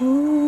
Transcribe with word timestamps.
Ooh. 0.00 0.47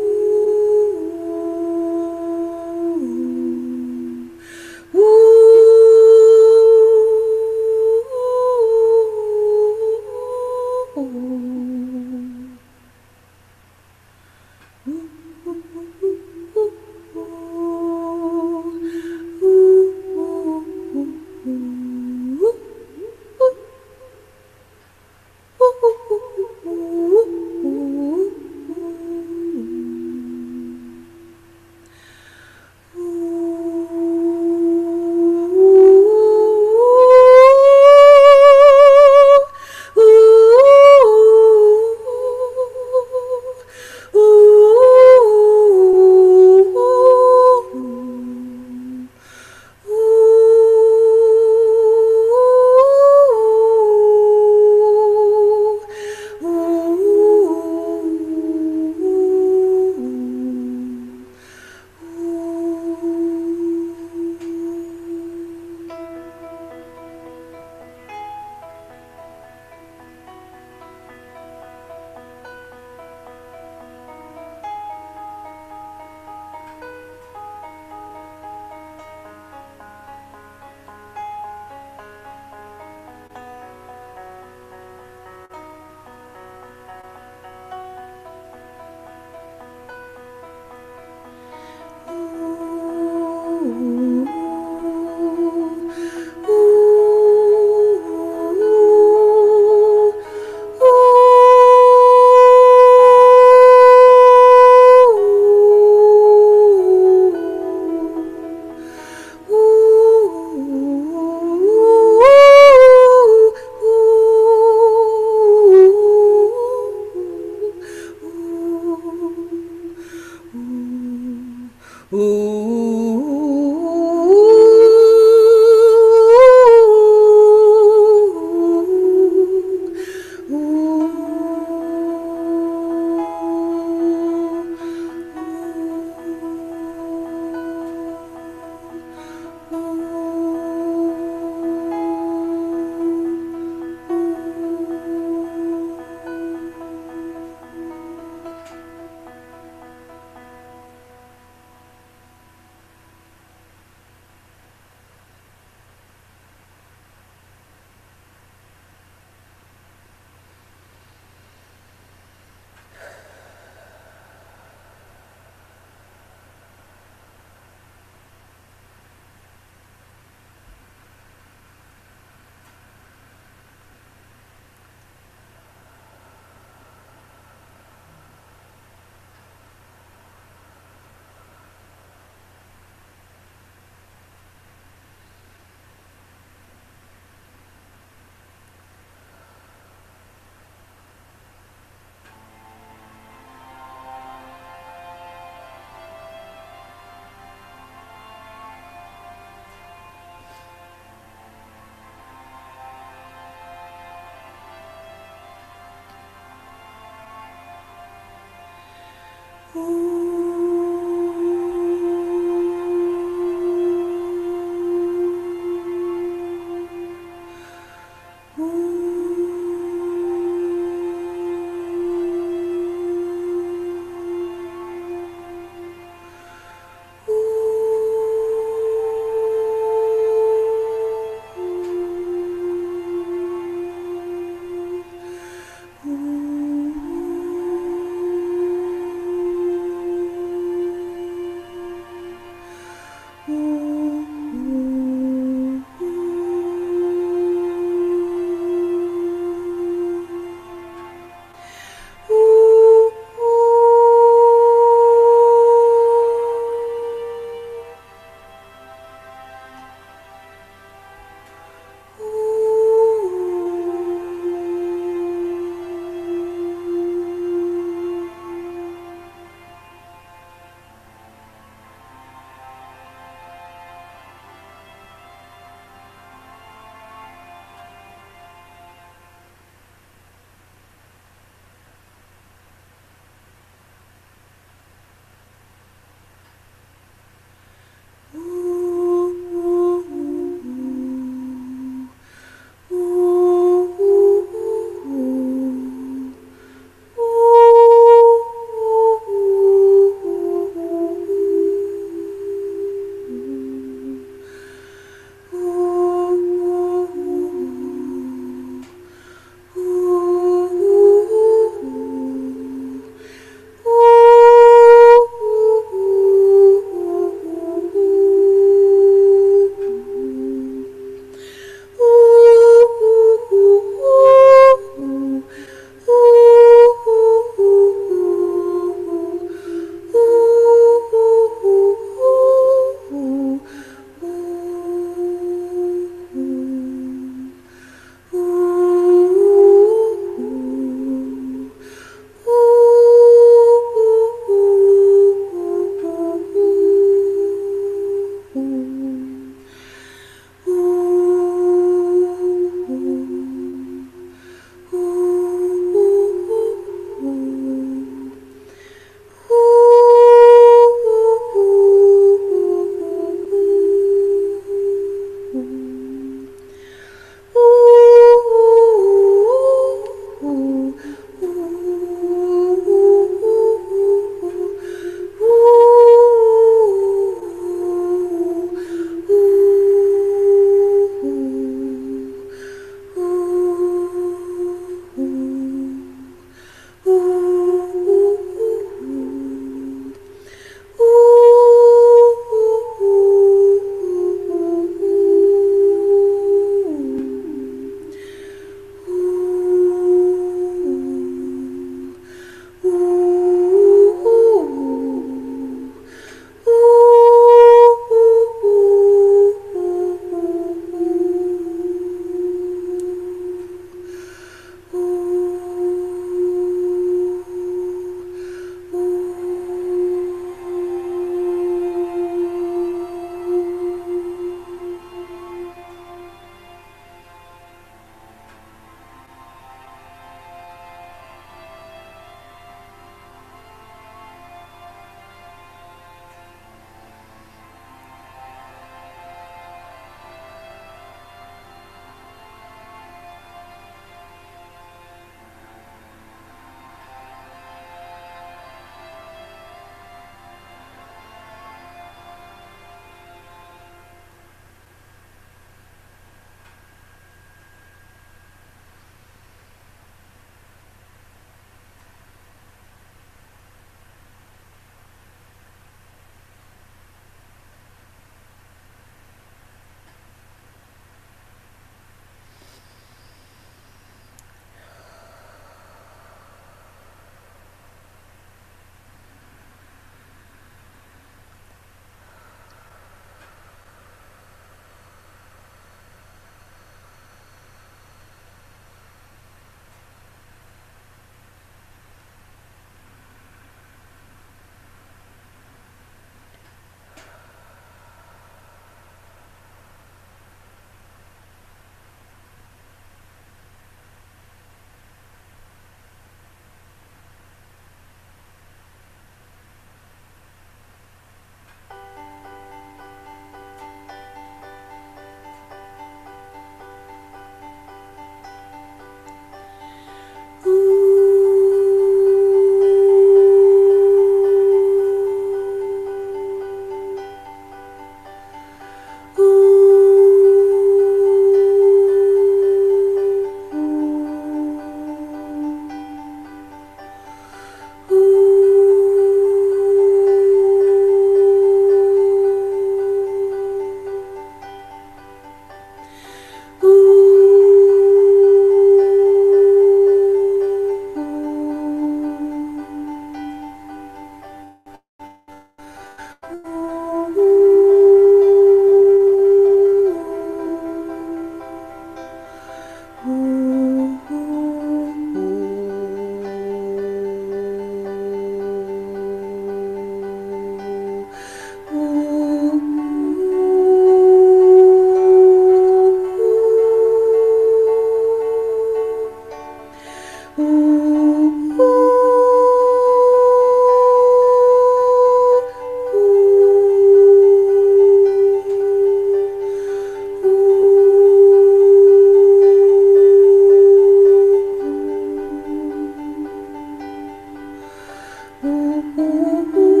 Ooh. 598.63 600.00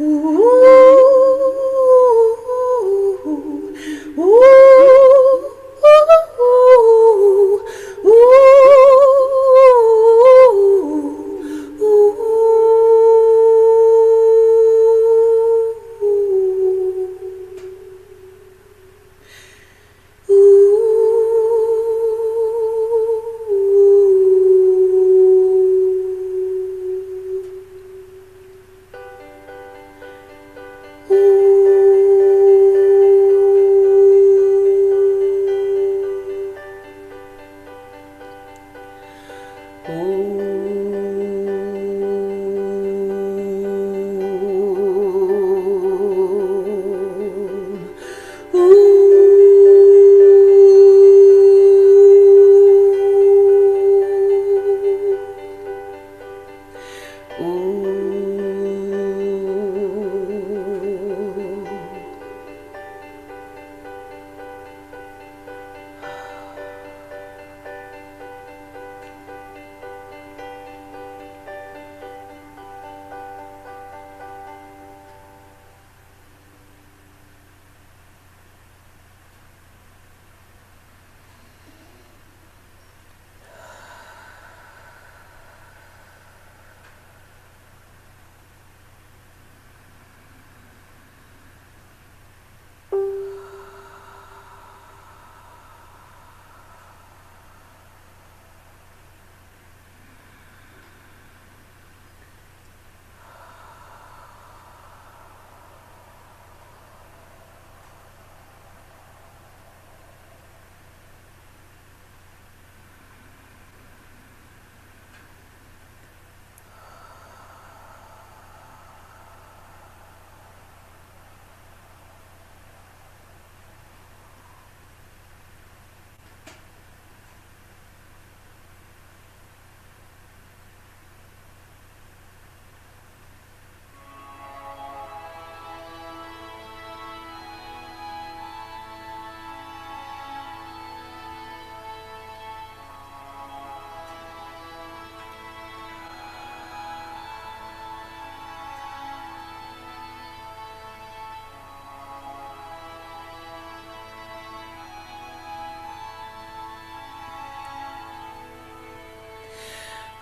Ooh. 0.00 0.63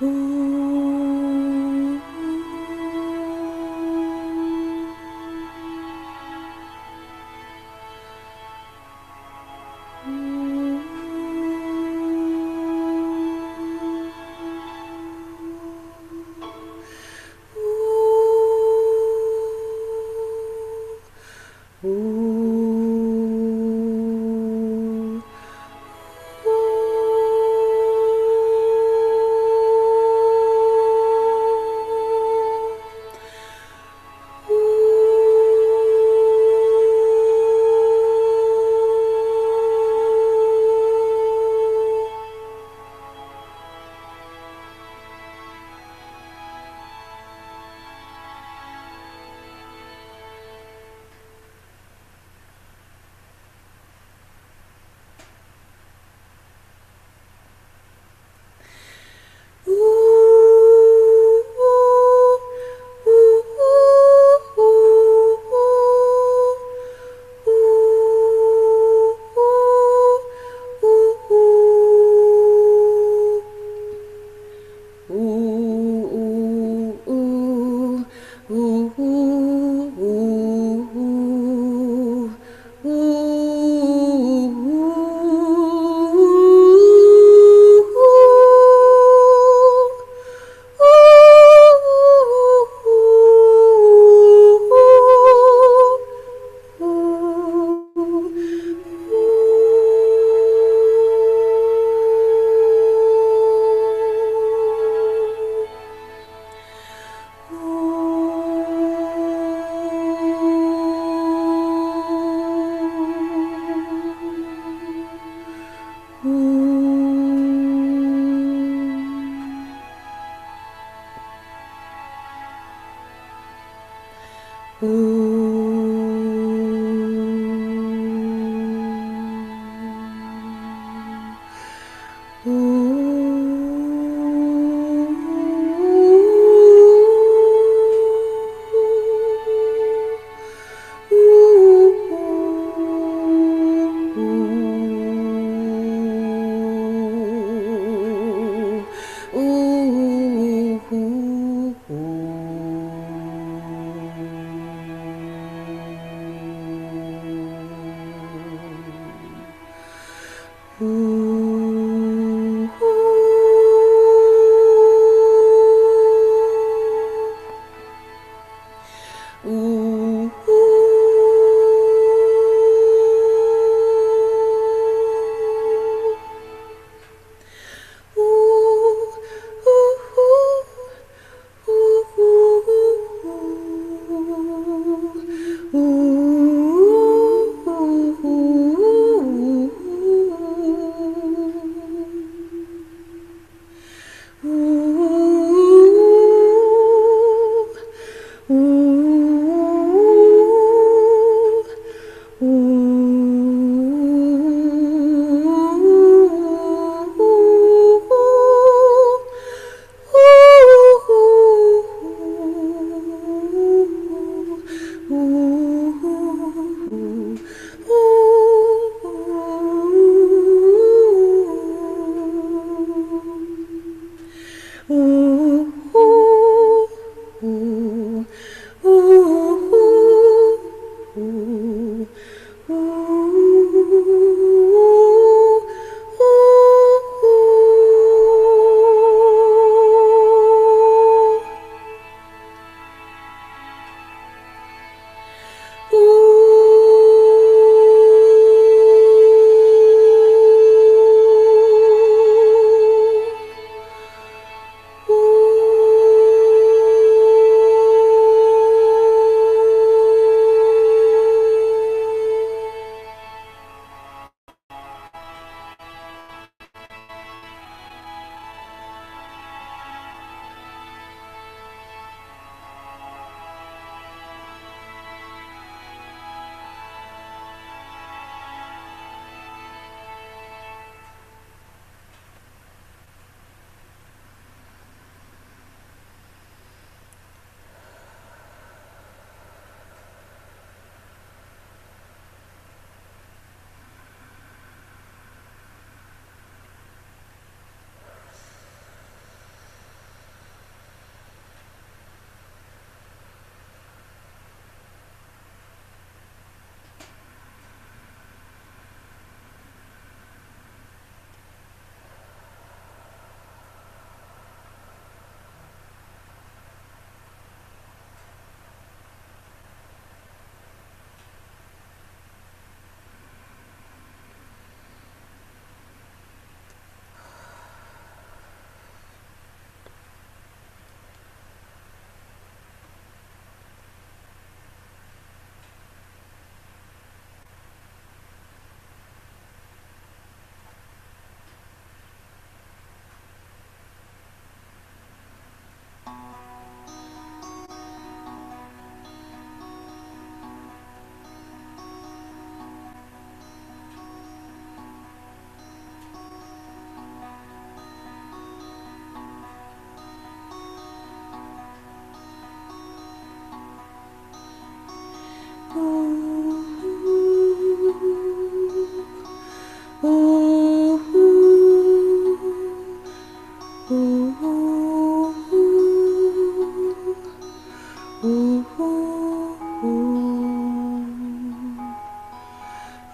Ooh. 0.03 0.41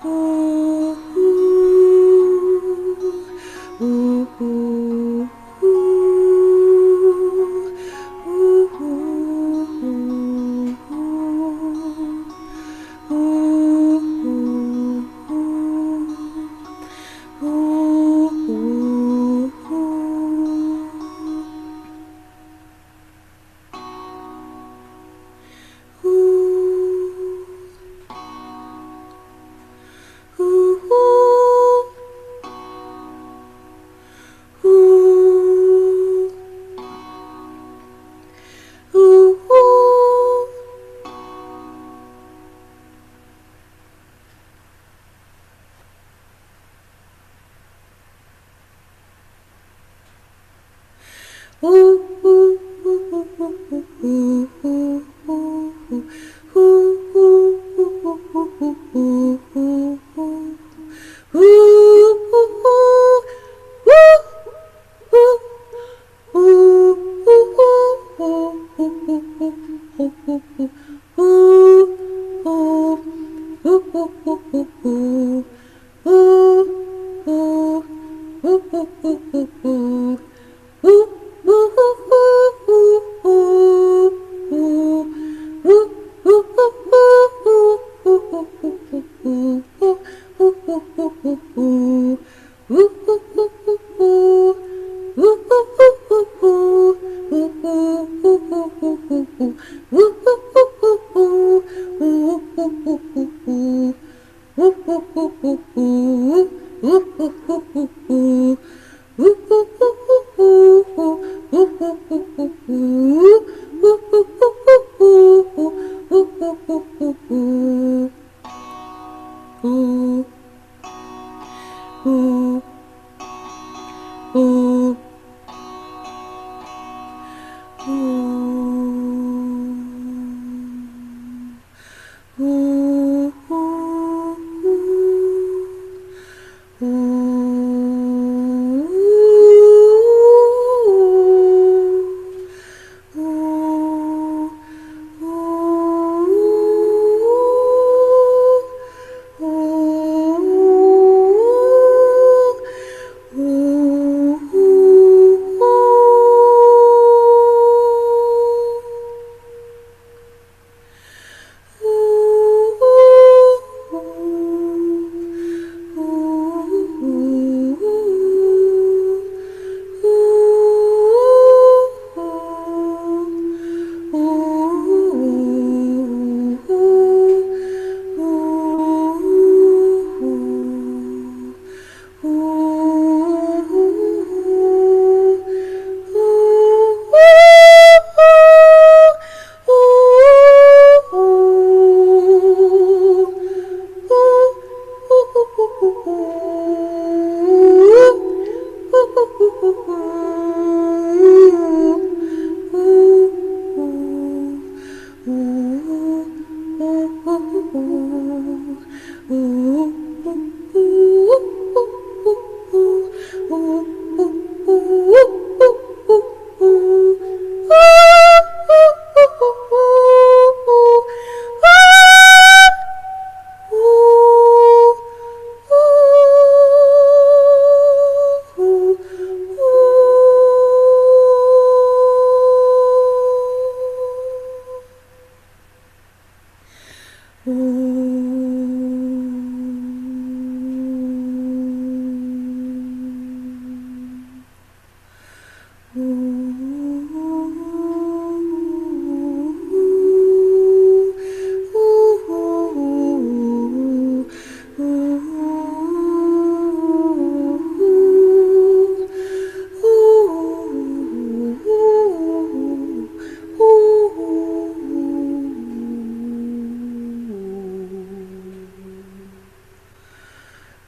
Ooh. 0.04 0.37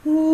Ooh. 0.06 0.29